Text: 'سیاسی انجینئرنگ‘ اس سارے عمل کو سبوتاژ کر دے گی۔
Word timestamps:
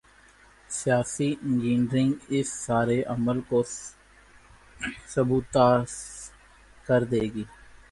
'سیاسی 0.69 1.29
انجینئرنگ‘ 1.45 2.13
اس 2.35 2.47
سارے 2.65 2.99
عمل 3.13 3.37
کو 3.49 3.59
سبوتاژ 5.13 5.89
کر 6.87 7.01
دے 7.11 7.23
گی۔ 7.33 7.43